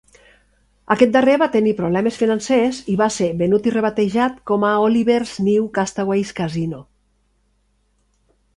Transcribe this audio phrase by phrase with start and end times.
[0.93, 5.37] Aquest darrer va tenir problemes financers i va ser venut i rebatejat com a Oliver's
[5.51, 6.81] New Castaways Casino.